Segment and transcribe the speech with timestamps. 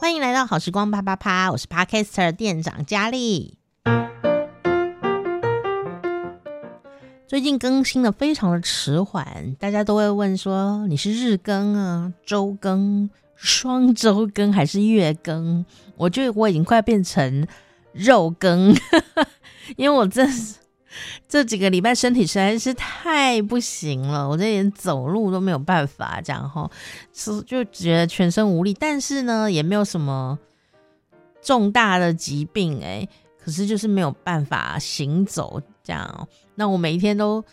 [0.00, 3.58] 欢迎来到好时光啪啪啪，我是 Podcaster 店长佳丽。
[7.26, 15.66] 最近更新的非常的迟缓，大家都会问说，你是日更啊、周更、双周更 还是月更？
[15.96, 17.44] 我觉得我已经快变成
[17.90, 18.72] 肉更，
[19.76, 20.24] 因为我这
[21.28, 26.70] 这几个礼拜身体实在是太不行了，我这连走路都没有办法，这样吼，
[27.12, 30.38] 是就觉得全身无力，但是呢，也没有什么
[31.42, 36.28] 重大的疾病哎、可是就是没有办法行走这样。
[36.54, 37.44] 那我每一天都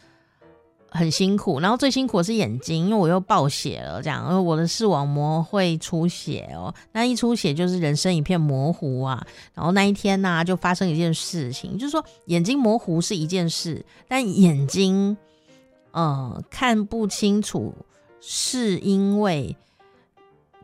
[0.95, 6.73] 很辛苦，然后最辛苦的是眼睛，因为我又爆血了，这样，而我的视网膜会出血哦。
[6.94, 9.27] 那一出血就是人生一片模糊啊。
[9.54, 15.18] 然后那一天呢、就发生一件事情，就是说眼睛模糊是一件事，但眼睛
[15.91, 17.76] 呃看不清楚，
[18.21, 19.55] 是因为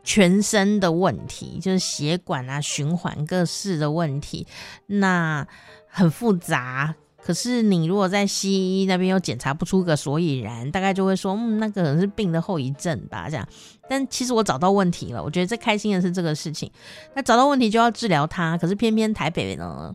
[0.02, 4.46] 全身的问题，就是血管啊、循环各式的问题，
[4.86, 5.46] 那
[5.86, 6.94] 很复杂。
[7.24, 13.46] 可是你如果在西医那边又检查不出个所以然，大概就会说，嗯，那个可能是病的后遗症吧，这样。
[13.88, 16.68] 但其实我找到问题了，我觉得最开心的是这个事情。
[17.14, 19.94] 那找到问题就要治疗它，可是偏偏台北呢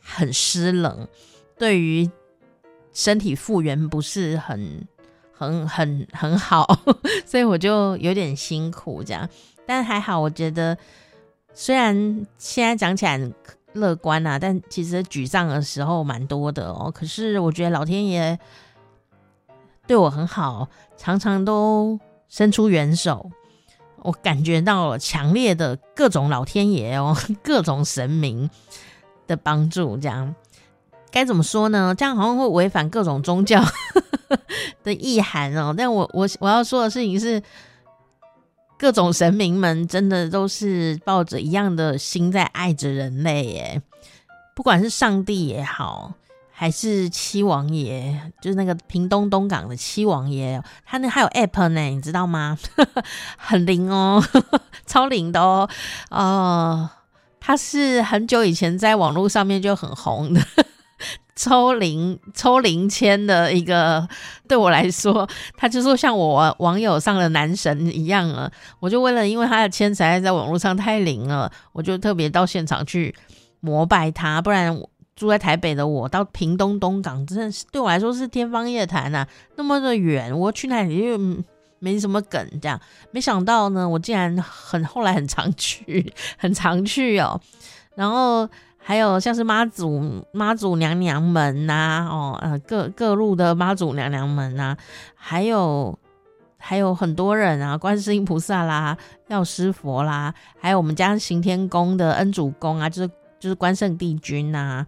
[0.00, 1.06] 很湿冷，
[1.58, 2.10] 对于
[2.94, 4.88] 身体复原不是很
[5.30, 6.80] 很很很好，
[7.26, 9.28] 所以我就有点辛苦这样。
[9.66, 10.78] 但还好，我觉得
[11.52, 13.30] 虽然现在讲起来。
[13.74, 16.90] 乐观啊，但其实沮丧的时候蛮多的哦。
[16.94, 18.38] 可是我觉得老天爷
[19.86, 23.30] 对我很好，常常都伸出援手。
[23.98, 28.50] 我感觉到了强烈的各种老天爷哦， 各种神明
[29.26, 29.96] 的帮助。
[29.96, 30.34] 这样
[31.10, 31.94] 该怎么说呢？
[31.96, 33.62] 这样好像会违反各种宗教
[34.82, 35.74] 的意涵哦。
[35.76, 37.42] 但我我我要说的事情是。
[38.82, 43.82] 各种神明们真的都是抱着一样的心在爱着人类耶，
[44.56, 46.14] 不管是上帝也好，
[46.50, 52.58] 还是七王爷，就是那个屏东东港的七王爷，他那还有 app 呢，你知道吗？
[53.38, 54.20] 很灵哦，
[54.84, 55.70] 超灵的哦，
[56.10, 56.90] 哦、
[57.38, 60.44] 他是很久以前在网络上面就很红的。
[61.34, 64.06] 抽灵抽灵签的一个，
[64.46, 65.26] 对我来说，
[65.56, 68.52] 他就说像我网友上的男神一样了。
[68.80, 73.14] 我就为了，因为他的签实在在网络上太灵了，我就特别到现场去
[73.60, 74.42] 膜拜他。
[74.42, 74.78] 不然
[75.16, 79.26] 住在台北的我，到屏东东港，真的是对我来说是天方夜谭呐，
[79.56, 81.18] 那么的远，我去那里就
[81.78, 82.46] 没什么梗。
[82.60, 82.78] 这样，
[83.10, 87.40] 没想到呢，我竟然很后来很常去， 很常去哦，
[87.96, 88.46] 然后。
[88.84, 94.76] 还有像是妈祖妈祖娘娘们呐、哦，呃，各各路的妈祖娘娘们呐、
[95.14, 95.96] 还有
[96.58, 98.96] 还有很多人啊，观世音菩萨啦，
[99.28, 104.86] 药师佛啦，还有我们家行天宫的恩主公啊，就是就是关圣帝君呐、啊，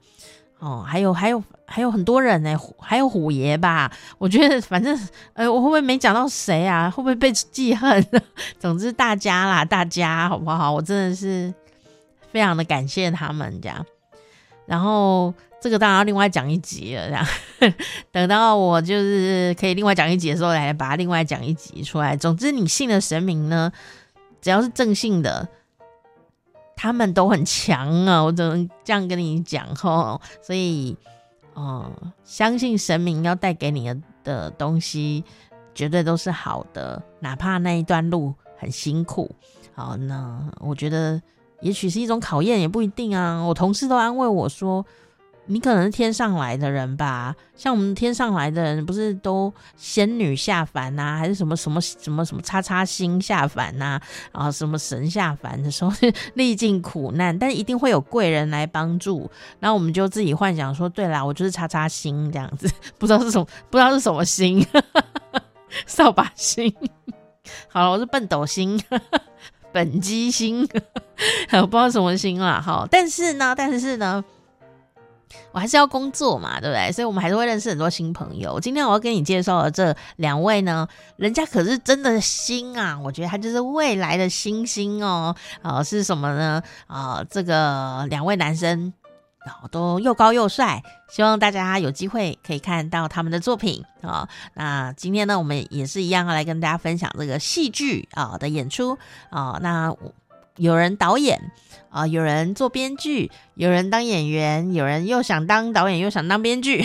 [0.59, 4.99] 哦，还有还有还有很多人呢、欸，还有虎爷吧，我觉得反正
[5.34, 6.91] 呃，我会不会没讲到谁啊？
[6.91, 8.05] 会不会被记恨？
[8.59, 10.72] 总之大家啦，大家好不好？
[10.72, 11.55] 我真的是。
[12.34, 13.87] 非常的感谢他们这样，
[14.67, 17.75] 然后这个当然要另外讲一集了，这样
[18.11, 22.17] 等到我就是可以另外讲一集的时候，来把它另外讲一集出来。
[22.17, 23.71] 总之，你信的神明呢，
[24.41, 25.49] 只要是正信的，
[26.75, 30.21] 他们都很强啊，我只能这样跟你讲齁。
[30.43, 30.97] 所以，
[31.53, 35.23] 哦、呃，相信神明要带给你的的东西，
[35.73, 39.33] 绝对都是好的，哪怕那一段路很辛苦。
[39.73, 41.23] 好，那我觉得。
[41.60, 43.42] 也许是一种考验，也不一定啊。
[43.42, 44.84] 我同事都安慰我说
[45.47, 47.34] ：“你可能是天上来的人吧？
[47.56, 54.00] 像我们天上来的人，不是都仙女下凡呐、还是什么什么什么什么叉叉星下凡呐、
[54.32, 54.48] 啊？
[54.48, 55.93] 啊，什么神下凡的时候
[56.34, 59.31] 历尽苦难，但一定会有贵人来帮助。
[59.60, 64.66] 然后我们就自己幻想说：对啦，我就是叉叉星这样子， 不知道是什么，不知道是什么星，
[65.87, 66.75] 扫把星。
[67.69, 68.78] 好了，我是笨斗星。”
[69.75, 70.62] 本机星，
[71.50, 74.23] 我不知道什么星啦，哈，但是呢，但是呢，
[75.50, 76.93] 我还是要工作嘛，对不对？
[76.93, 78.61] 所以我们还是会认识很多新朋友。
[78.61, 80.87] 今天我要跟你介绍的这两位呢，
[81.17, 85.35] 人家可是真的星啊，我觉得他就是未来的星星哦。
[85.61, 86.62] 啊，是什么呢？
[86.87, 88.93] 啊，这个两位男生。
[89.44, 94.29] 然后都又高又帅，希望大家有机会可以看到他们的作品啊。
[94.55, 98.99] 那今天呢，我们也是一样要来跟大家分享这个戏剧啊的演出
[99.31, 99.58] 啊。
[99.62, 99.94] 那
[100.56, 101.52] 有人导演
[101.91, 106.85] 啊，有人做编剧，有人当演员，有人又想当导演又想当编剧。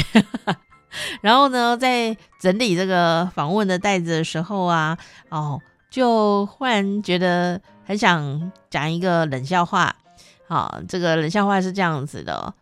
[1.21, 4.97] 然后呢，在整理这个访问的袋子的时候啊，
[5.29, 7.61] 哦，就忽然觉得。
[7.89, 9.95] 很想讲一个冷笑话。
[10.49, 12.55] 好，这个冷笑话是这样子的：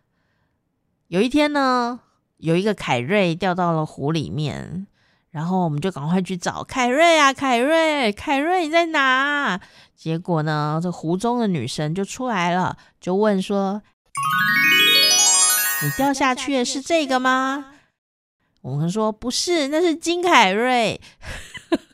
[1.07, 2.01] 有一天呢，
[2.35, 4.85] 有一个凯瑞掉到了湖里面，
[5.31, 9.61] 然后我们就赶快去找凯瑞啊，凯瑞，凯瑞你在哪？
[9.95, 13.81] 结果呢，这湖中的女神就出来了，就问说
[15.81, 17.67] ：“你掉下去的是这个吗？”
[18.59, 20.99] 我们说：“不是，那是金凯瑞。”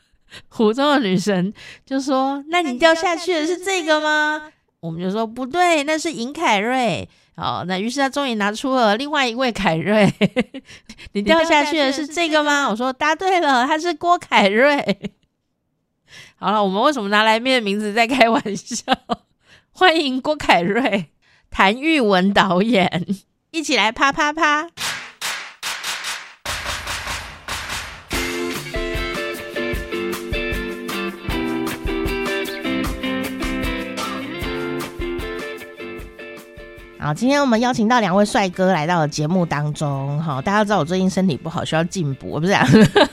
[0.50, 1.54] 湖中的女神
[1.86, 4.50] 就说：“那你掉下去的是这个吗？”
[4.84, 7.08] 我们就说不对，那是尹凯瑞。
[7.36, 10.12] 好，那于是他终于拿出了另外一位凯瑞。
[11.12, 12.68] 你掉下去的是这个吗？
[12.68, 15.10] 我说答对了，他是郭凯瑞。
[16.36, 18.92] 好了，我们为什么拿来面的名字在开玩笑？
[19.72, 21.06] 欢迎郭凯瑞、
[21.50, 23.06] 谭玉文导演
[23.52, 24.68] 一起来啪啪啪。
[37.04, 40.18] 好，今天我们邀请到两位帅哥来到了节目当中。
[40.22, 42.66] 好，大家知道我最近身体不好，需要进补，不是啊？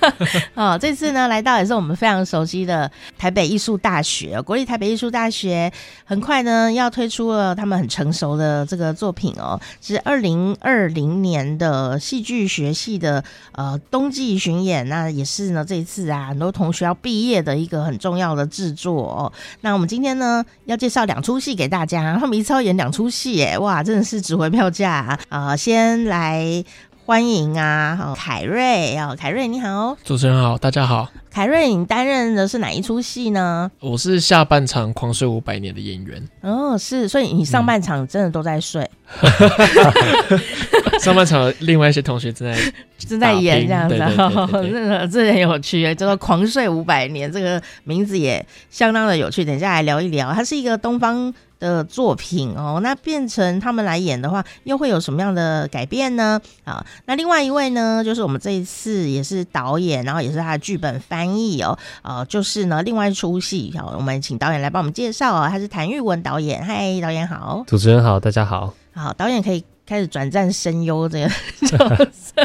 [0.56, 5.70] 好，这次呢来到也是我们非常熟悉的台北艺术大学，国立台北艺术大学，
[6.06, 13.22] 很快呢要推出了他们很成熟的这个作品哦，是二零二零年的戏剧学系的
[13.52, 19.34] 呃冬季巡演，那也是呢这一次啊很多同学要毕业的一个很重要的制作哦。
[19.60, 23.81] 那我们今天呢要介绍两出戏给大家，他们一次要演两出戏，耶，哇！
[23.84, 25.20] 真的是值回票价啊！
[25.30, 26.64] 呃，先来
[27.06, 31.10] 欢迎啊，哦、凯瑞啊，凯瑞你好，主持人好，大家好。
[31.30, 33.72] 凯瑞，你担任的是哪一出戏呢？
[33.80, 36.22] 我是下半场《狂睡五百年》的演员。
[36.42, 38.90] 哦，是，所以你上半场真的都在睡。
[39.22, 42.60] 嗯、 上半场另外一些同学正在
[43.00, 43.96] 正在演这样子，
[44.62, 49.46] 这个这很有趣，叫做《狂睡五百年》，这个名字也相当的有趣。
[49.46, 52.82] 等一下来聊一聊，它是一个东方的作品哦。
[52.84, 56.42] 那变成他们来演的话，又会有什么样的改变呢？
[56.66, 61.78] 啊，那另外一位呢，就是我们这一次也是导演，然后也是他的剧本翻译哦。
[62.02, 65.48] 呃，就是呢，另外一出戏，好，我们请导演来帮我们介绍啊。
[65.48, 68.74] 他是谭玉文导演，嗨，导演好，主持人好，大家好。
[68.94, 71.30] 好，导演可以开始转战声优这个
[71.66, 71.78] 角
[72.12, 72.42] 色，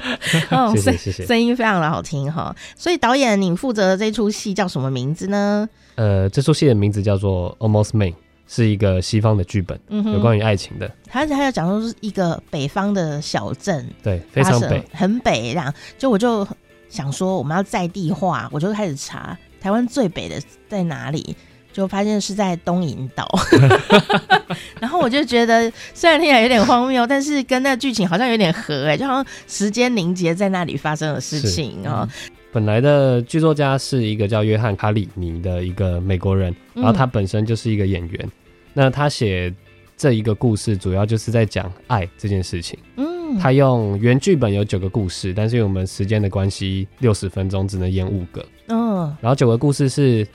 [0.51, 2.55] 哦，谢谢谢谢，声音非常的好听哈。
[2.77, 5.69] 所以导演，你负责的这出戏叫什么名字呢？
[5.97, 8.13] 呃，这出戏的名字叫做《Almost Maine》，
[8.47, 10.91] 是一个西方的剧本，嗯、有关于爱情的。
[11.07, 15.73] 他他要讲说是一个北方的小镇，对，非常北，很北这样。
[15.99, 16.47] 就我就
[16.89, 21.37] 想说，我们要在地化，我就开始查台湾最北的在哪里。
[21.73, 23.29] 就发现是在东引岛，
[24.81, 32.09] 然后我就觉得虽然听起来有点荒谬，但是跟那个剧情好像有点合哎，就好像时间凝结在那里发生的事情啊、喔。
[32.57, 38.19] 本来的剧作家是一个叫约翰卡里尼的一个美国人，然后他本身就是一个演员。
[38.23, 38.33] 嗯、
[38.73, 39.53] 那他写
[39.95, 42.79] 这一个故事，主要就是在讲爱这件事情。
[42.97, 48.43] 嗯，他用原剧本有九个故事，但是因为我们时间的关系，六十分钟只能演五个。
[48.69, 50.27] 嗯，然后九个故事是。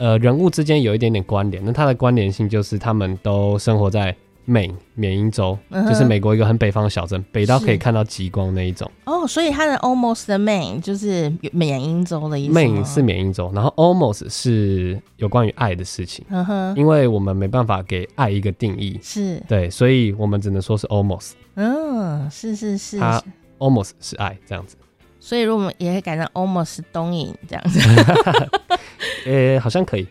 [0.00, 4.14] 呃，人物之间有一点点关联，那它的关联性就是他们都生活在
[4.48, 8.90] Maine 缅因州，嗯，就是美国一个很北方的小镇，北到可以看到极光那一种。
[9.04, 12.54] 哦，所以它的 Almost Maine 就是缅因州的意思。
[12.54, 16.24] Maine 是缅因州，然后 Almost 是有关于爱的事情。
[16.30, 21.32] 嗯哼，因为我们没办法给爱一个定义，是对，所以我们只能说是 Almost。
[21.56, 23.22] 嗯，是是是，它
[23.58, 24.76] Almost 是爱这样子。
[25.20, 27.80] 所以如果我们也可以改成 Almost 东影这样子。
[29.28, 30.06] 呃、欸，好像可以，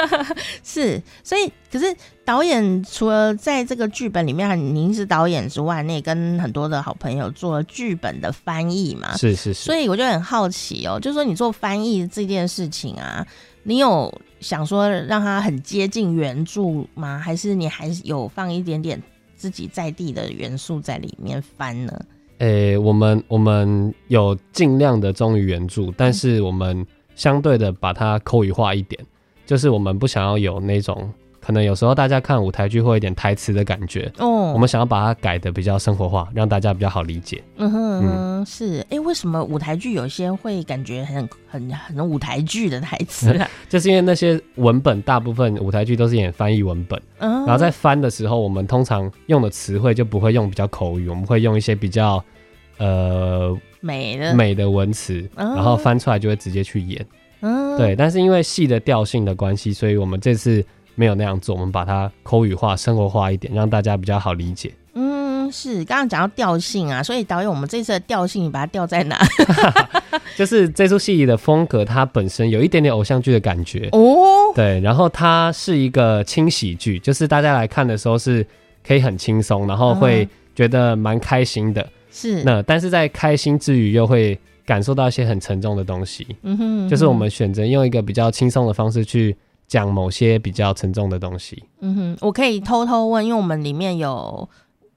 [0.64, 1.94] 是，所以可是
[2.24, 9.14] 导演除了在这个剧本里面，您是导演之外，你也跟很多的好朋友做了剧本的翻译嘛？
[9.18, 9.62] 是是是。
[9.62, 13.26] 所以我就很好奇哦，就是说你做翻译这件事情啊，
[13.64, 14.10] 你有
[14.40, 17.18] 想说让它很接近原著吗？
[17.18, 18.98] 还是你还是有放一点点
[19.36, 21.92] 自己在地的元素在里面翻呢？
[22.38, 26.86] 呃、欸，我们我们有尽量的忠于原著，但是我们。
[27.16, 29.00] 嗯相对的，把它口语化一点，
[29.46, 37.42] 就是我们不想要有那种可能有时候大家看舞台剧会有点台词的感觉哦，我们想要把它改的比较生活化，让大家比较好理解。
[37.56, 43.48] 嗯哼，嗯是，哎、欸，为什么舞台剧有些会感觉很很很舞台剧的台词啊？
[43.66, 52.22] 就是因为那些文本大部分舞台剧都是演翻译文本，嗯，然后在翻的时候，我们通常用的词汇就不会用比较口语，我们会用一些比较
[52.76, 53.56] 呃。
[53.86, 57.06] 美的美的文词，哦，然后翻出来就会直接去演，
[57.40, 57.94] 嗯，对。
[57.94, 60.64] 但是因为戏的调性的关系，所以我们这次
[60.96, 64.72] 没有那样做，我们把它口语化、生活化一点，让大家比较好理解。
[64.94, 69.18] 嗯，嗯，是刚刚讲到调性啊，所以导演，我们这次的调性，你把它调在哪？
[70.36, 74.52] 就是这出戏的风格，它本身有一点点偶像剧的感觉哦。
[74.54, 78.46] 对，然后它是一个轻喜剧，就是大家来看的时候是
[78.86, 81.86] 可以很轻松，然后会觉得蛮开心的。
[82.16, 86.26] 是、嗯，那但是在开心之余，又会感受到一些很沉重的东西。
[86.42, 89.36] 嗯哼，嗯哼，就是我们选择用一个比较轻松的方式去
[89.68, 91.62] 讲某些比较沉重的东西。
[91.80, 94.48] 嗯哼，我可以偷偷问，因为我们里面有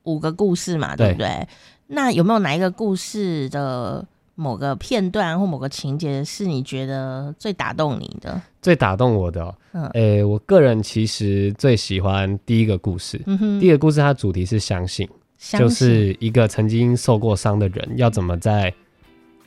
[0.03, 1.27] 五个故事嘛，对不对？
[1.27, 1.47] 对，
[1.88, 8.41] 那有没有哪一个故事的某个片段或某个情节是你觉得最打动你的？
[8.61, 13.21] 最打动我的、喔，嗯，诶、欸，我个人其实最喜欢第一个故事。
[13.25, 15.07] 嗯哼，第一个故事它主题是，相信，
[15.39, 18.74] 就是一个曾经受过伤的人要怎么在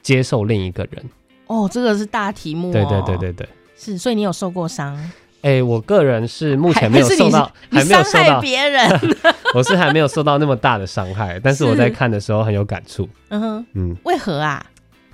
[0.01, 1.05] 接受另一个人。
[1.47, 2.73] 哦，这个是大题目、喔。
[2.73, 3.49] 对对对对对。
[3.77, 4.97] 是，所以你有受过伤？
[5.43, 8.89] 哎、欸，我个人是目前没有受到，还没有受到别人，
[9.55, 13.09] 我是还没有受到那么大的伤害，但是我在看的时候很有感触。
[13.29, 14.65] 嗯哼，嗯，为何啊？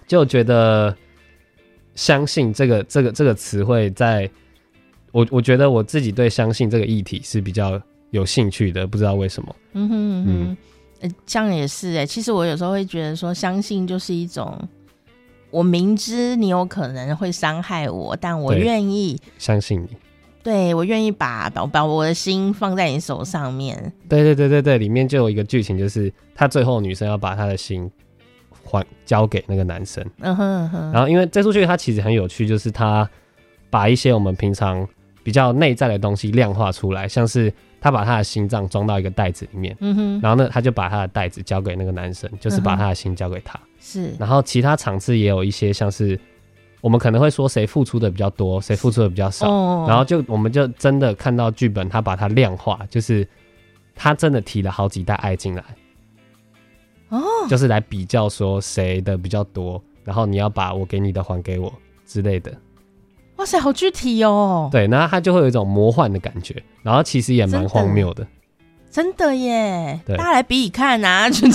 [0.07, 0.95] 就觉得
[1.95, 4.29] 相信这个这个这个词汇，在
[5.13, 9.57] 我我觉得我自己对相信这个议题是比较有兴趣的，不知道为什么。
[9.73, 10.57] 嗯哼嗯哼，
[11.03, 12.07] 嗯，这样也是哎、欸。
[12.07, 14.57] 其实我有时候会觉得说，相信就是一种。
[15.51, 19.89] 我明知你有可能会伤害我，但我愿意相信你。
[20.43, 23.91] 对，我愿意把把把我的心放在你手上面。
[24.09, 27.91] 对对对对对，里面就有一个剧情，就是他最后女生要把他的心
[28.63, 30.05] 还交给那个男生。
[30.21, 30.93] 嗯哼嗯哼。
[30.93, 33.09] 然后，因为这出剧它其实很有趣，就是他
[33.71, 34.87] 把一些我们平常
[35.23, 37.51] 比较内在的东西量化出来，像是
[37.81, 39.77] 他把他的心脏装到一个袋子里面。
[39.81, 40.21] 嗯哼。
[40.21, 43.59] 然后呢，他就把他的袋子交给那个男生，就是把他的心交给他。
[43.81, 46.19] 是，然后其他场次也有一些像是，
[46.81, 53.27] 我们可能会说谁付出的比较多，谁付出的比较少，哦、然后就我们就真的看到剧本，他把它量化，就是
[53.95, 55.65] 他真的提了好几袋爱进来，
[57.11, 61.73] 哦，就是来比较说谁的比较多，然后你要把我给你的还给我
[62.05, 62.53] 之类的。
[63.39, 64.69] 哇塞，好具体哦。
[64.71, 68.27] 对，然后他就会有一种魔幻的感觉，然后其实也蛮荒谬的。
[68.91, 71.47] 真的耶，大家来比比看啊，就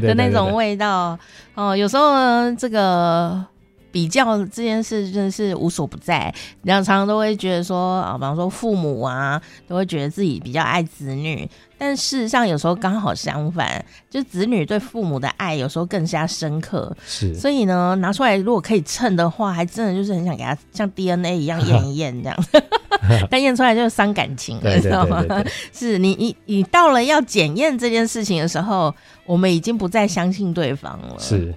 [0.00, 1.18] 的那种味道
[1.54, 1.76] 哦。
[1.76, 3.42] 有时候呢，这个
[3.90, 6.32] 比较这件事真的是无所不在。
[6.62, 16.94] 然后常常都会觉得说啊，比方说父母啊，都会觉得自己比较爱子女，但事实上有时候刚好相反，就子女对父母的爱有时候更加深刻。
[17.06, 22.44] 是，所以呢，拿出来如果可以称的话，还真的就是很想给他像 DNA 一样验一验这样。
[23.30, 25.24] 但验出来就是伤感情了，知道吗？
[25.72, 31.54] 是你你你到了要检验这件事情的时候，我们已经不再相信对方了，是，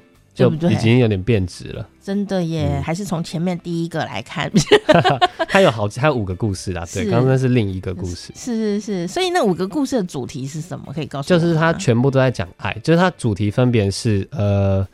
[0.50, 1.88] 就已经有点变质了。
[2.02, 4.52] 真的耶，嗯、还是从前面第一个来看。
[5.48, 6.84] 他有好它，有五个故事啦。
[6.94, 8.34] 对，刚刚那是另一个故事。
[8.36, 10.92] 是是是，所以那五个故事的主题是什么？
[10.94, 11.30] 可以告诉？
[11.30, 14.88] 就是他全部都在讲爱，就是它主题分别是呃，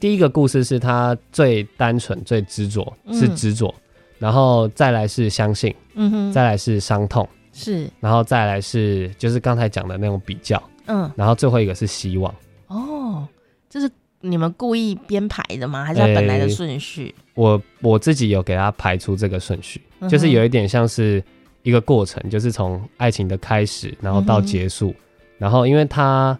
[0.00, 3.68] 第一个故事是他最单纯、最执着，是执着。
[3.68, 3.82] 嗯
[4.18, 12.34] 然后再来是相信，嗯哼，再来是伤痛，是，然后再来是就是刚才讲的那种比较，嗯，然后最后一个是希望。
[12.66, 13.24] 哦，
[13.70, 13.88] 这是
[14.20, 15.84] 你们故意编排的吗？
[15.84, 17.06] 还是他本来的顺序？
[17.06, 21.22] 欸、我我自己有给他排出这个顺序，嗯、就是有一点像是
[21.62, 24.94] 一个过程，就是从爱情的开始，然后到结束，嗯、
[25.38, 26.38] 然后因为他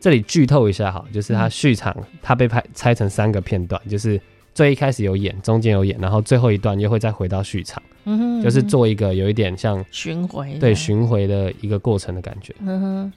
[0.00, 4.20] 这里剧透一下哈，就是他续场，他、嗯、被拍拆成三个片段，就是。
[4.56, 12.54] 最一开始有演，中间有演，然后最后一段又会再回到续场，嗯哼，嗯哼，就是做一个有一点像巡回，对巡回的一个过程的感觉。
[12.60, 13.12] 嗯哼，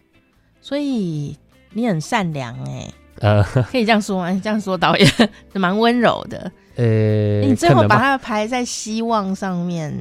[0.60, 1.34] 所以
[1.72, 4.32] 你很善良哎，呃，可以这样说吗？
[4.44, 5.08] 这样说导演
[5.52, 6.52] 是蛮温柔的。
[6.76, 9.94] 呃、欸，你最后把它排在希望上面。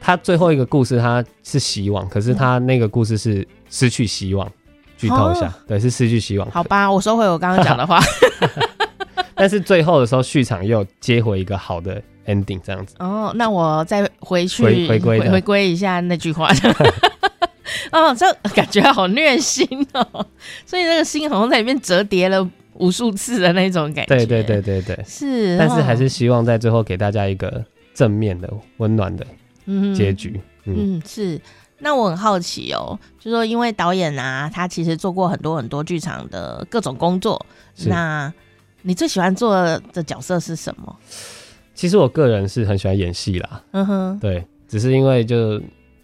[0.00, 4.50] 他最后一个故事他是希望，可是他那个故事是失去希望。
[4.96, 6.48] 剧透一下，哦、对，是失去希望。
[6.50, 8.00] 好吧，我收回我刚刚讲的话。
[9.34, 12.94] 但是最后的时候，续场又接回一个好的 ending，这样子。
[13.00, 16.48] 哦，那我再回去回回归回归一下那句话。
[17.92, 20.26] 哦，这感觉好虐心哦，
[20.66, 24.16] 所以那个心好像在里面折叠了无数次的那种感觉。
[24.16, 25.56] 对对对对对，是。
[25.58, 27.64] 但是还是希望在最后给大家一个
[27.94, 29.26] 正面的、温暖的
[29.94, 30.40] 结局。
[30.64, 31.40] 嗯，嗯，嗯，是。
[31.78, 37.44] 那我很好奇哦，就说因为导演啊，他其实做过很多很多剧场的各种工作，
[37.86, 38.32] 那。
[38.84, 39.54] 你最喜欢做
[39.92, 40.96] 的角色是什么？
[41.72, 43.62] 其实我个人是很喜欢演戏啦。
[43.70, 45.62] 嗯哼，对，只是因为就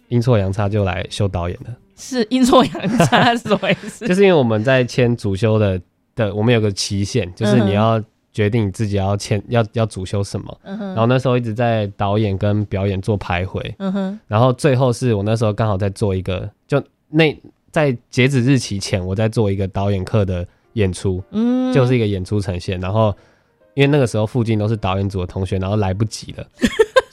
[0.09, 1.75] 阴错阳差就来修导演了。
[1.95, 4.07] 是阴错阳差是什么意思？
[4.07, 5.81] 就是因为我们在签主修的
[6.15, 8.01] 的，我们有个期限，就是你要
[8.31, 10.57] 决定你自己要签要要主修什么。
[10.63, 13.61] 嗯哼，然后那时候一直在导演跟表演做徘徊。
[13.79, 17.37] 嗯哼，然后最后是我那时候刚好在做一个，就那
[17.71, 22.79] 在截止日期前，我在做一个导演课的演出，嗯，就是一个演出呈现。
[22.79, 23.13] 然后
[23.73, 26.47] 因为那个时候附近都是导演组的同学，然后来不及了，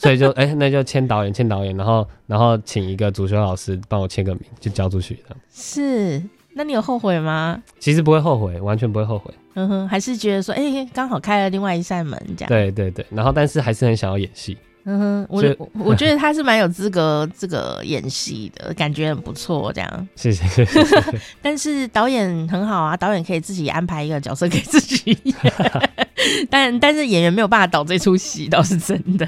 [0.06, 5.36] 所以就哎、欸，那就签导演，签导演，然后然后请一个主修老师帮我签个名，就交出去的。
[5.52, 6.22] 是，
[6.54, 7.60] 那你有后悔吗？
[7.80, 9.34] 其实不会后悔，完全不会后悔。
[9.54, 12.48] 嗯哼，还是觉得说，哎、欸，刚好开了另外一扇门，这样。
[12.48, 14.56] 对对对，然后但是还是很想要演戏。
[14.84, 20.08] 嗯哼，我我我觉得他是蛮有资格这个演戏的，感觉很不错，这样。
[20.14, 21.02] 谢谢谢谢。
[21.42, 25.34] 但是导演很好啊，导演可以自己安排一个角色给自己演，
[26.50, 29.26] 但但是演员没有办法导这出戏，倒是真的。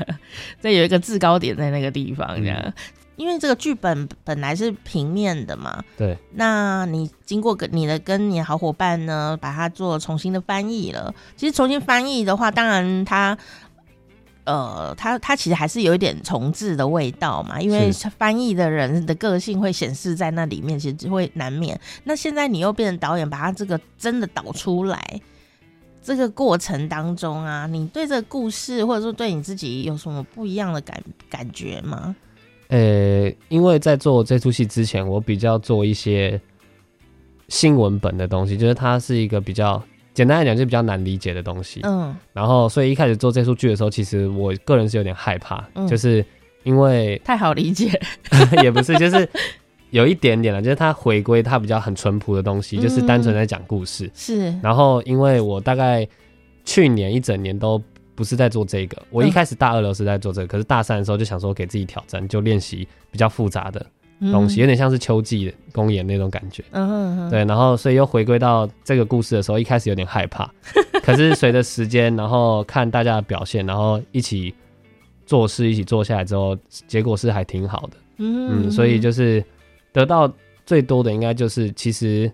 [0.61, 2.59] 这有一个制高点在那个地方，这样。
[2.61, 2.73] 嗯、
[3.17, 6.17] 因为这个剧本本来是平面的嘛，对。
[6.35, 11.14] 那你经过跟你的跟你的好伙伴呢，把它做重新的翻译了。
[11.37, 13.37] 其实重新翻译的话，当然它。
[14.45, 21.78] 呃，它它其实还是有一点重置的味道嘛，因为翻译的人的个性会显示在那里面，其实会难免。
[22.05, 25.21] 那现在你又变成导演，把他这个真的导出来，
[26.17, 32.15] 这个过程当中啊，你对这个故事或者说对你自己有什么不一样的感感觉吗？
[32.69, 36.41] 呃、欸，因为在做这出戏之前，我比较做一些
[37.49, 39.83] 新文本的东西，就是它是一个比较。
[40.15, 41.79] 简单来讲，就比较难理解的东西。
[41.85, 46.25] 嗯，然后所以一开始做这出剧的时候，其实我个人是有点害怕，嗯、就是
[46.65, 47.88] 因为太好理解，
[48.61, 49.29] 也不是，就是
[49.90, 54.11] 有一点点了，就是它回归它比较很淳朴的东西，嗯、就是单纯在讲故事。
[54.14, 54.54] 是。
[54.62, 56.07] 然后因为我大概
[56.64, 57.83] 去年一整年都
[58.14, 63.85] 不是在做这个，我一开始大二的时候是在做这个，可是大三的时候就想说给自己挑战，就练习比较复杂的。
[64.33, 70.50] 东西有点像是秋季公演那种感觉，嗯对，然后所以又回归到这个故事的时候，一开始有点害怕，
[71.04, 74.52] 可是随着时间，然后看大家的表现，然后一起
[75.25, 79.40] 做事，一起做下来之后，结果是还挺好的，嗯嗯，所以就是
[79.92, 80.33] 得到
[80.66, 82.30] 最多的应该就是，其实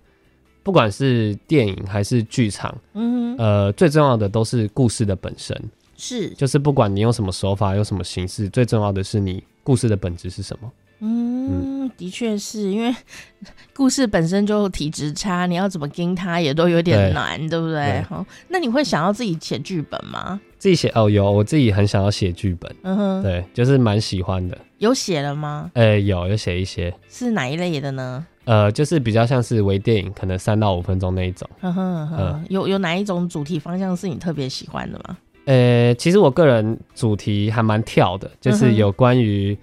[0.62, 5.56] 不管是电影还是剧场，嗯呃，最重要的都是故事的本身，
[5.96, 10.72] 是，就是不管你用什么手法，用什么形式，最重要的是你故事的本质是什么。
[11.00, 12.94] 嗯，的确是因为
[13.74, 18.00] 故事本身就体质差，你要怎么跟他也都有点难，对，对不对？
[18.02, 20.40] 好，那你会想要自己写剧本吗？
[20.64, 24.56] 自己写哦，有，我自己很想要写剧本，嗯哼，对，就是蛮喜欢的。
[24.78, 25.70] 有写了吗？
[25.74, 26.90] 哎、欸，有，有写一些。
[27.06, 28.26] 是哪一类的呢？
[28.46, 31.46] 呃，就是比较像是微电影，可能三到五分钟那一种。
[31.60, 35.18] 嗯哼，有有哪一种主题方向是你特别喜欢的吗？
[35.44, 39.54] 呃、欸，其实我个人主题还蛮跳的，就是有关于、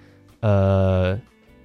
[0.41, 1.19] 嗯、呃。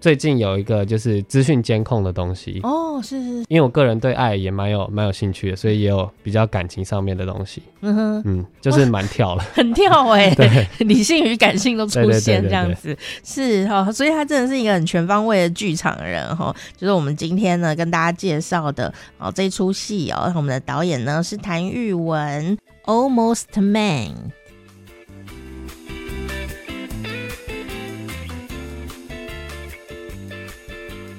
[0.07, 7.61] 最近有一个就是资讯监控的东西哦，是是，因为我个人对爱也蛮有蛮有兴趣的，所以也有比较感情上面的东西。
[7.81, 10.33] 嗯哼，嗯，就是蛮跳了， 很跳 哎、
[10.79, 16.55] 理性与感性都出现这样子，是哈，所以他真的是一个很全方位的剧场人哈。
[16.77, 24.13] 就是我们今天呢跟大家介绍的哦这出戏哦，我们的导演呢是谭玉文，Almost Man。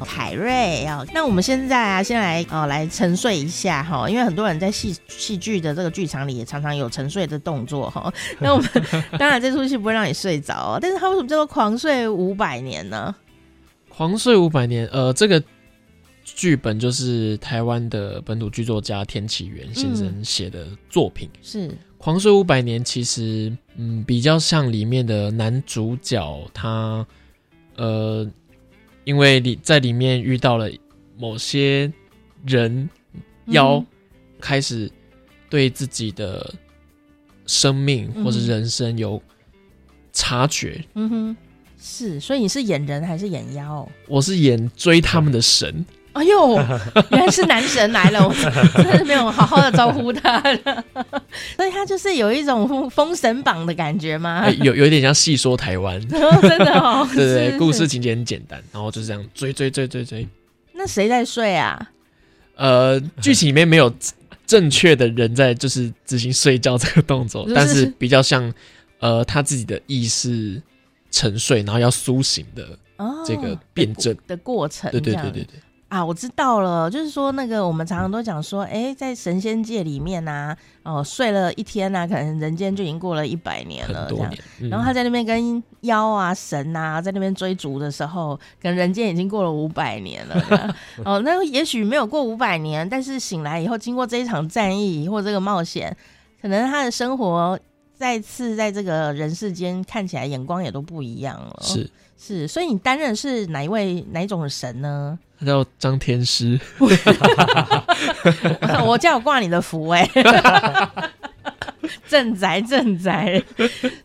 [0.05, 8.13] 凯瑞啊，那我们现在啊，先来哦，来沉睡一下哈，因为很多人在戏戏剧的这个剧场里也常常有沉睡的动作哈。
[8.39, 8.69] 那我们
[9.17, 13.15] 当然这出戏不会让你睡着，但是它为什么叫做狂睡五百年呢？
[13.89, 15.41] 狂睡五百年，呃，这个
[16.23, 21.27] 剧本就是台湾的本土剧作家田启源先生写的作品。
[21.33, 27.05] 嗯、是狂睡五百年，其实嗯，比较像里面的男主角他
[27.75, 28.29] 呃。
[29.07, 30.69] 因为你在里面遇到了
[31.17, 31.89] 某些
[32.45, 32.89] 人，
[33.45, 33.81] 妖
[34.41, 34.91] 开始
[35.49, 36.53] 对自己的
[37.45, 39.23] 生命或者人生有
[40.11, 40.83] 察觉。
[40.95, 41.37] 嗯哼，
[41.79, 43.89] 是，所以你是演人还是演妖？
[44.09, 45.85] 我是演追他们的神。
[46.17, 46.55] 哎呦，
[47.11, 48.33] 原来是男神来了，我
[48.75, 50.41] 真的是没有好好的招呼他，
[51.55, 54.41] 所以他就是有一种封神榜的感觉吗？
[54.41, 60.27] 欸、有有一点像戏说台湾， 哦，真的哦，对 对，对，故事情节很简单，然后就是这样追追追追追。
[60.73, 61.91] 那谁在睡啊？
[62.55, 63.91] 呃，剧情里面没有
[64.45, 68.51] 正确的人在就是执行睡觉这个动作，但是比较像
[68.99, 70.61] 呃他自己的意识
[71.11, 72.67] 沉睡，然后要苏醒的
[73.25, 75.59] 这个辩证的过程，对对对对对。
[75.89, 84.33] 啊，我知道了，就是说那个我们常常都讲说，哎、欸，在神仙界里面呐、啊，哦，睡了一天呐、啊，可能人间就已经过了一百年了，这样。
[84.59, 90.75] 嗯、然后他在那边跟妖啊神啊在那边追逐的时候，可能人间已经过了五百年了。
[91.05, 95.95] 哦，那也许没有过五百年，但是醒来以后，经过这一场战役或这个冒险，
[96.41, 97.57] 可能他的生活
[97.95, 101.59] 再次在这个人世间看起来眼光也都不一样了。
[101.61, 105.17] 是是，所以你担任是哪一位哪一种神呢？
[105.39, 106.59] 他叫张天师。
[108.85, 111.09] 我叫我挂你的符哎、 欸。
[112.07, 113.41] 正宅正宅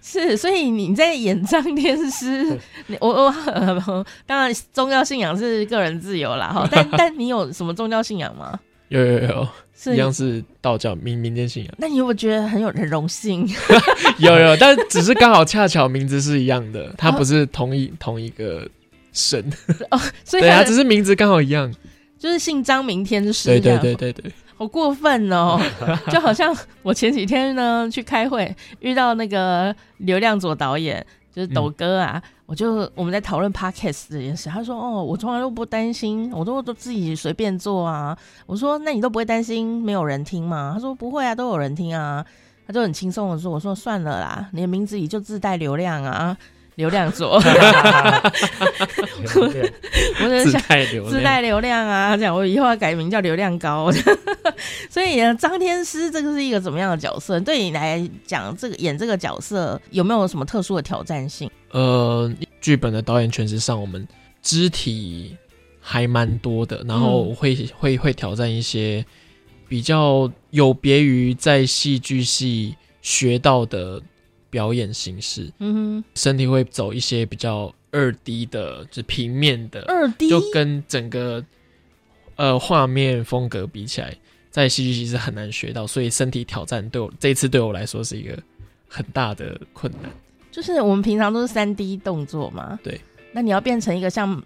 [0.00, 2.58] 是，所以你在演张天师，
[3.00, 8.58] 我我、呃、当然宗教信仰是个人自由啦哈，但 但你有什么宗教信仰吗？
[8.88, 11.74] 有有有，是一样是道教民民间信仰。
[11.78, 13.48] 那你有没有觉得很有很荣幸？
[14.18, 18.68] 有有，但只是刚好恰巧名字是一样的，它不是同一、哦、同一个
[19.12, 19.44] 神
[19.90, 21.72] 哦，所以对啊，只是名字刚好一样，
[22.18, 23.48] 就是姓张明天师。
[23.48, 24.32] 对对对对对。
[24.54, 25.60] 好过分哦！
[26.12, 34.48] 就好像我前几天呢去开会，遇到那个刘亮佐导演，就是抖哥啊，嗯、我就我们在讨论 podcast 这件事。
[34.48, 42.24] 他说：“哦，我从来都不担心，我都都自己随便做啊。”我说：“那你都不会担心没有人听吗？”他说：“不会啊，都有人听啊。”
[42.64, 46.36] 他就很轻松的说：“我说算了啦，你的名字里就自带流量啊。”
[46.76, 47.34] 流量左，
[50.20, 50.60] 我是想
[51.08, 52.16] 自带流量啊！
[52.16, 53.92] 这样我以后要改名叫流量高。
[54.88, 57.38] 所以呢，张天师这个是一个怎么样的角色？
[57.40, 61.50] 对你来讲，这个演这个角色有没有什么特殊的挑战性？
[61.72, 64.08] 呃，剧本的导演诠释上，我们
[64.40, 65.36] 肢体
[65.78, 69.04] 还蛮多的，然后会、嗯、会会挑战一些
[69.68, 74.00] 比较有别于在戏剧系学到的。
[74.52, 81.42] 表演形式，嗯哼，身体会走一些比较二 D 的，就是平面的二 D，就跟整个
[82.36, 84.14] 呃画面风格比起来，
[84.50, 88.38] 在戏剧其实很难学到，所以身体挑战对我这一次对我来说是一个
[88.86, 90.10] 很大的困难。
[90.50, 93.00] 就是我们平常都是三 D 动作嘛，对，
[93.32, 94.42] 那你要变成一个像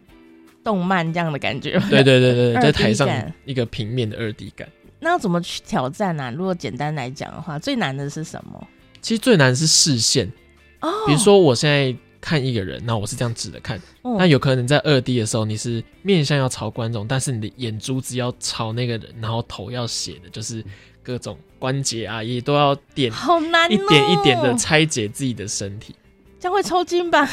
[0.63, 3.09] 动漫这样的感觉，对对对对， 在台上
[3.45, 4.69] 一个平面的二 D 感，
[5.01, 6.31] 那要怎么去挑战呢、啊？
[6.31, 8.69] 如果简单来讲的话，最难的是什么？
[9.07, 10.27] 其实最难是视线，
[10.81, 20.61] 哦，比如说我现在看一个人，那我是这样指的看，那、哦、有可能在二 D 的时候，你是面向要朝观众，但是你的眼珠子要朝那个人，然后头要斜的，就是
[21.05, 25.95] 各种关节啊也都要点，好难、哦，一点一点的拆解自己的身体，
[26.41, 27.25] 这样会抽筋吧？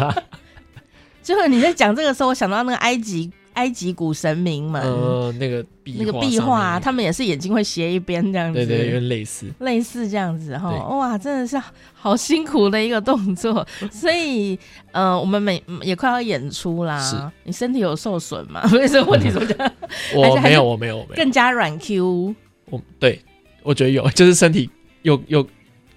[1.24, 3.32] 就是你在讲这个时候，我想到那个埃及。
[3.56, 10.70] 埃及古神明们，呃，那个壁那个壁画，他们也是眼睛会斜一边这样子，对对，有点类似，类似这样子哈。
[10.88, 11.60] 哇，真的是
[11.92, 13.66] 好辛苦的一个动作。
[13.90, 14.58] 所以，
[14.92, 16.98] 呃，我们每也快要演出啦。
[17.00, 18.64] 是，你身体有受损吗？
[18.68, 19.72] 所以这个问题怎么讲？
[20.14, 21.16] 我没有，我没有，我没有。
[21.16, 22.34] 更加软 Q。
[22.70, 23.20] 我对，
[23.62, 24.70] 我觉得有，就是身体
[25.02, 25.46] 又又。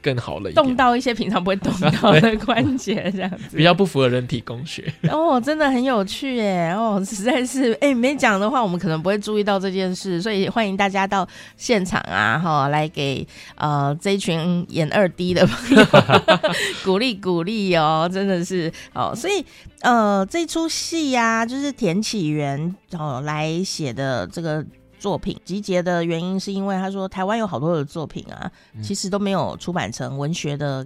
[0.01, 4.91] 更好了，动到一些平常不会动到的关节，这样子比较不符合人体工学。
[5.12, 6.71] 哦，真的很有趣耶！
[6.75, 15.85] 哦，实在是，哎、欸，没讲的话，我们可能不会注意到这件事，所以欢迎大家到现场啊，哈，来给呃这一群演二 D 的朋友
[16.83, 19.45] 鼓励鼓励哦，真的是哦，所以
[19.81, 24.65] 呃，这出戏呀，就是田启源哦来写的这个。
[24.99, 30.85] 作品集结的原因是因为他说台湾有好多的作品啊，嗯、其实都没有出版成文学的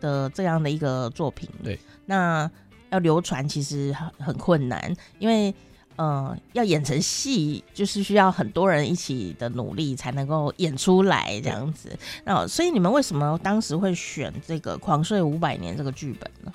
[0.00, 1.48] 的这样的一个作品。
[1.62, 2.50] 对，那
[2.90, 5.54] 要流传其实很很困难，因为
[5.96, 11.96] 呃要演成戏，就是需要很多人一起的努力才能够演出来这样子。
[12.24, 16.52] 那所以你们为什么当时会选这个《狂睡五百年》这个剧本呢？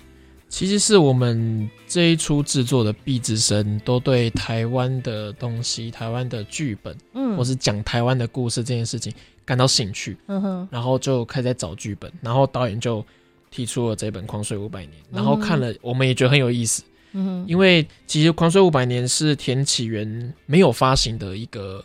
[0.49, 9.13] 其实是我们这一出制作的毕之生都对台湾的东西、台湾的剧本，嗯，或是讲台湾的故事这件事情
[9.45, 13.05] 感到兴趣，嗯哼，然后就开始在找剧本，然后导演就
[13.51, 16.81] 提出了这本《狂睡五百年》，然后看了，我们也觉得很有意思，
[17.11, 21.83] 嗯哼，因为其实《狂睡五百年》是田启源没有发行的一个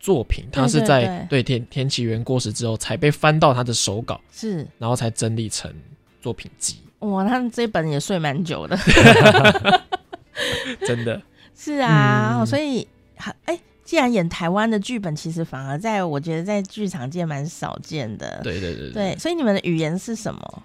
[0.00, 5.70] 作品，他是在对田田启源过世之后才被翻到他的手稿，是，然后才整理成
[6.22, 6.76] 作品集。
[7.00, 8.76] 哇，他这本也睡蛮久的，
[10.86, 11.20] 真的
[11.54, 18.40] 是啊，嗯、所以哎、欸，既然演台湾的剧本，其实反而在我觉得在剧场界蛮少见的。
[18.42, 20.62] 对对对对，对，所以你们的语言是什么？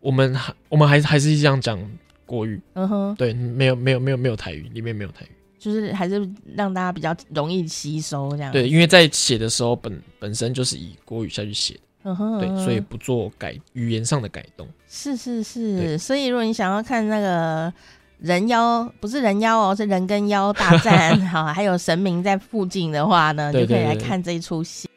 [0.00, 1.78] 我们还我们还还是这样讲
[2.24, 8.50] 国语，嗯哼，对，没有没有没有没有台语，里面没有台语，就是还是让大家比较容易吸收这样。
[8.52, 11.78] 对，因为在写的时候本本身就是以国语下去写。
[12.14, 14.66] Uh 对，所以不做改语言上的改动。
[14.88, 17.72] 是是是，所以如果你想要看那个
[18.18, 24.88] 人妖，不是人妖哦，是人跟妖大战， 好，还有神明在附近的话呢，就可以来看这一出戏。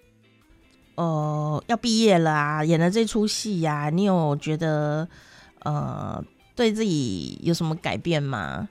[0.95, 5.07] 呃，要毕业了啊，演了这出戏呀，你有觉得
[5.63, 6.23] 呃
[6.55, 8.67] 对自己有什么改变吗？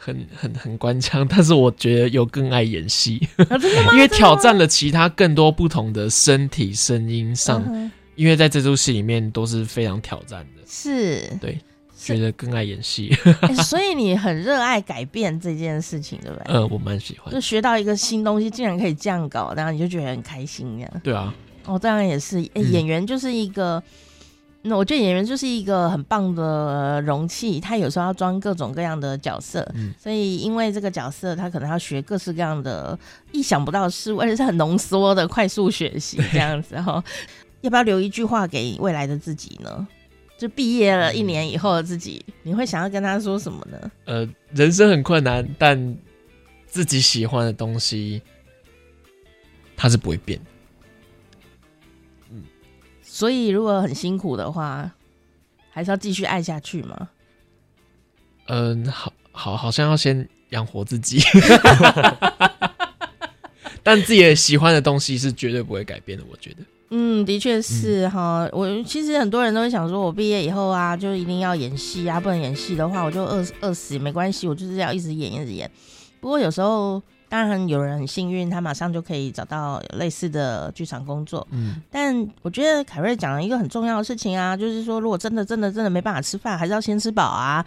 [0.00, 3.58] 很很很官腔，但是我觉得有更爱演戏，啊，
[3.92, 11.58] 因为挑战了其他更多不同的身体声音上，因为在这出戏里面都是非常挑战的，是，对，
[11.96, 13.12] 觉得更爱演戏。
[13.42, 16.44] 欸，所以你很热爱改变这件事情，对不对？
[16.54, 21.00] 呃，我蛮喜欢，就学到一个新东西，竟然可以这样搞，然后你就觉得很开心，这样。
[21.02, 21.34] 对啊，
[21.66, 23.78] 哦，当然也是，欸，演员就是一个。
[23.78, 23.82] 嗯
[24.62, 32.98] 那我觉得演员就是一个很棒的容器，他有时候要装各种各样的角色，嗯，所以因为这个角色，他可能要学各式各样的
[33.32, 37.02] 意想不到的事物，而且是很浓缩的快速学习这样子哈。
[37.60, 39.86] 要不要留一句话给未来的自己呢？
[40.36, 43.90] 就毕业了一年以后的自己，你会想要跟他说什么呢？
[44.04, 45.96] 呃，人生很困难，但
[46.66, 48.22] 自己喜欢的东西，
[49.76, 50.40] 它是不会变。
[53.18, 54.88] 所以，如果很辛苦的话，
[55.72, 57.08] 还是要继续爱下去吗？
[58.46, 61.20] 嗯，好好，好像要先养活自己，
[63.82, 66.22] 但自己也喜欢的东西是绝对不会改变的。
[66.30, 66.58] 我觉得，
[66.90, 68.44] 嗯，的确是哈。
[68.44, 75.68] 嗯、我其实很多人都会想说，我毕业以后啊，就一定要演戏啊，不能演戏的话，我就饿饿死也没关系，我就是要一直演，一直演。
[76.20, 77.02] 不过有时候。
[77.28, 81.46] 当然，有人很幸运，他马上就可以找到类似的剧场工作。
[81.50, 87.64] 嗯，但我觉得凯瑞讲了一个很重要的事情啊，就是说，如果真的、真的、真的没办法吃饭，还是要先吃饱啊。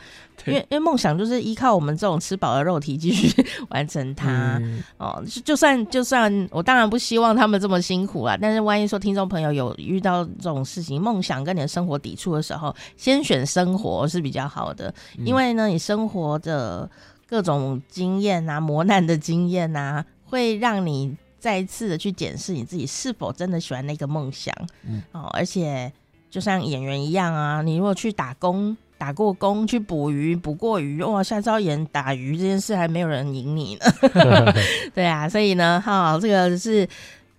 [0.48, 3.32] 因为，因为梦想就是依靠我们这种吃饱的肉体继续
[3.70, 4.58] 完成它。
[4.64, 16.90] 嗯、哦，就算就算我当然不希望他们这么辛苦啊，但是万一说听众朋友有遇到这种事情，梦想跟你的生活抵触的时候，先选生活是比较好的，因为呢，你生活的。
[17.32, 24.54] 各种经验啊，磨难的经验啊，会让你再一次的去检视你自己是否真的喜欢那个梦想。
[24.86, 25.90] 嗯，哦，而且
[26.30, 34.54] 就像演员一样啊，你如果去打工，打过工，去捕鱼，捕过鱼，哇，下次要演打鱼这件事，还没有人赢你呢。
[34.94, 36.86] 对啊，所以呢，哈、哦，这个是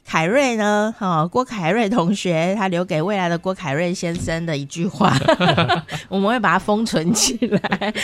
[0.07, 5.15] 凯瑞呢，哈、哦，郭凯瑞同学他留给未来的郭凯瑞先生的一句话，
[6.09, 7.95] 我们会把它封存起来。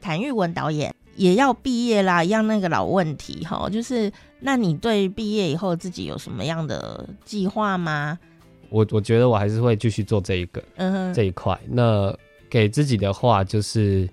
[0.00, 4.10] 谭玉文导演也要毕业啦，一样那个老问题哈，就是
[4.40, 8.18] 那你对毕业以后自己有什么样的计划吗？
[8.70, 11.58] 我我觉得我还是会继续做这一个，嗯哼，这一块。
[11.68, 12.16] 那
[12.48, 14.08] 给自己的话就是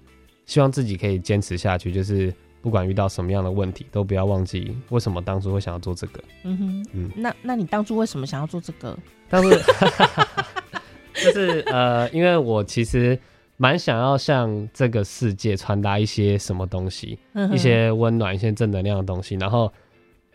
[0.46, 6.22] 希望自己可以坚持下去，就是不管遇到什么样的问题，都不要忘记为什么当初会想要做这个。
[6.44, 8.98] 嗯哼，嗯，那那你当初为什么想要做这个？
[9.30, 9.50] 当初
[11.14, 13.18] 就是呃，因为我其实。
[13.58, 19.36] 蛮想要向这个世界传达一些什么东西，嗯、一些温暖、一些正能量的东西。
[19.36, 19.72] 然后，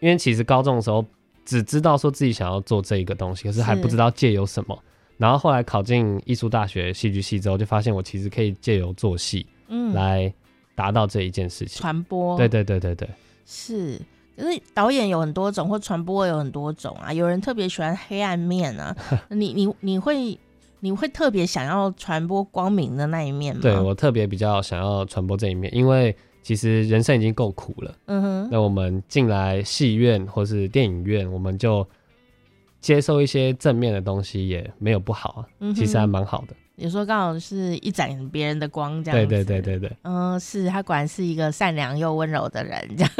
[0.00, 1.04] 因为其实高中的时候
[1.44, 4.76] 只知道说自己想要做这一个东西，可是还不知道借由什么。
[5.18, 10.32] 然后后来考进艺术大学戏剧系之后，就发现我其实可以借由做戏，嗯，来
[10.74, 11.80] 达到这一件事情。
[11.80, 13.08] 传播，对对对对对，
[13.46, 14.00] 是。
[14.36, 17.12] 可是导演有很多种，或传播有很多种啊。
[17.12, 18.96] 有人特别喜欢黑暗面啊，
[19.30, 20.36] 你你你会。
[20.84, 23.60] 你会特别想要传播光明的那一面吗？
[23.62, 27.94] 对，我特别比较想要传播这一面，因为其实人生已经够苦了。
[28.06, 31.86] 嗯哼，那我们进来戏院或是电影院，我们就
[32.80, 35.46] 接受一些正面的东西，也没有不好啊。
[35.60, 36.56] 嗯哼，其实还蛮好的。
[36.76, 39.26] 有时候刚好是一盏别人的光，这样子。
[39.26, 39.96] 对对对对对。
[40.02, 43.12] 嗯，是他果然是一个善良又温柔的人，这样。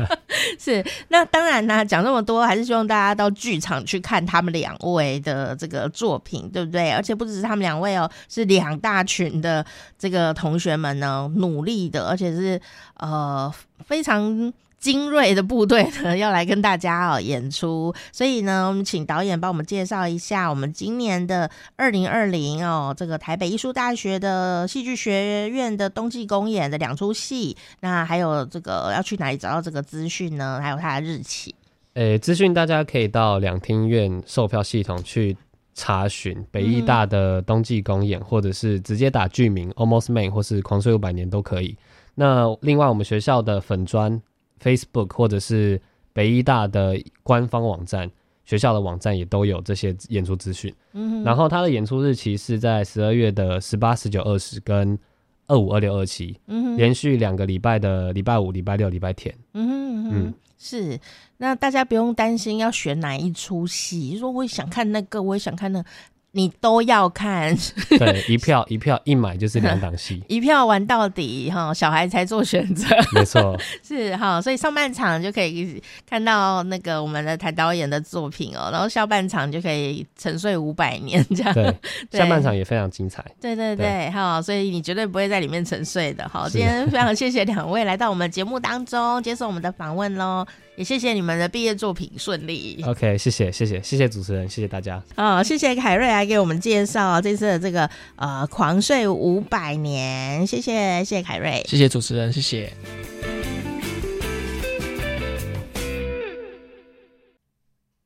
[0.58, 0.84] 是。
[1.08, 6.92] 那当然呢，讲这么多，还是希望大家到剧场去看他们两位的这个作品，对不对？
[6.92, 9.64] 而且不只是他们两位哦，是两大群的
[9.98, 12.60] 这个同学们呢，努力的，而且是
[12.96, 13.52] 呃
[13.84, 14.52] 非常。
[14.78, 30.60] 精锐的部队呢，要来跟大家哦演出，所以呢，我们请导演帮我们介绍一下我们今年的二零二零哦，这个台北艺术大学的戏剧学院的冬季公演的两出戏，那还有这个要去哪里找到这个资讯呢？
[30.62, 31.52] 还有它的日期？
[31.94, 35.36] 诶、资讯大家可以到两厅院售票系统去
[35.74, 41.76] 查询北艺大的冬季公演，或者是直接打剧名 Almost main，或是狂睡五百年都可以。
[42.14, 44.22] 那另外我们学校的粉专。
[44.62, 45.80] Facebook 或者是
[46.12, 48.10] 北医大的官方网站，
[48.44, 50.74] 学校的网站也都有这些演出资讯。
[50.92, 54.98] 嗯，然后他的演出日期是在十二月的十八、十九、二十跟
[55.46, 59.34] 二五、二六、二七，嗯，连续两个礼拜的礼拜五、礼拜六、礼拜天。
[59.54, 60.98] 嗯哼嗯是。
[61.36, 65.88] 那大家不用担心要选哪一出戏，说我也想看那个，我也想看那个。
[66.38, 67.52] 你都要看。
[67.90, 72.86] 对，一票 一票一买就是两档戏，一票玩到底哈，小孩才做选择。
[73.12, 81.52] 没错， 是哈，所以上半场就可以看到那个我们的台导演的作品哦，然后下半场就可以沉睡五百年这样。
[81.52, 81.74] 对，
[82.16, 83.24] 下半场也非常精彩。
[83.40, 86.28] 对对对，哈，所以你绝对不会在里面沉睡的。
[86.28, 90.46] 好，今天非常谢谢两位来到我们节目当中接受我们的访问喽，
[90.78, 92.80] 也谢谢你们的毕业作品顺利。
[92.86, 95.02] OK，谢谢谢谢谢谢主持人，谢谢大家。
[95.16, 102.72] 哦，谢谢凯瑞来给我们介绍这次的这个呃狂睡五百年，谢谢谢谢凯瑞，谢谢主持人，谢谢。